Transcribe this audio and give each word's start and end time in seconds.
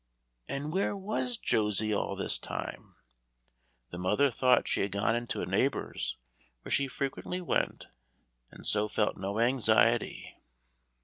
And 0.47 0.73
where 0.73 0.97
was 0.97 1.37
Josie 1.37 1.93
all 1.93 2.15
this 2.15 2.39
time? 2.39 2.95
The 3.91 3.99
mother 3.99 4.31
thought 4.31 4.67
she 4.67 4.81
had 4.81 4.91
gone 4.91 5.15
into 5.15 5.43
a 5.43 5.45
neighbor's, 5.45 6.17
where 6.63 6.71
she 6.71 6.87
frequently 6.87 7.39
went, 7.39 7.85
and 8.51 8.65
so 8.65 8.87
felt 8.87 9.15
no 9.15 9.37
anxiety. 9.39 10.39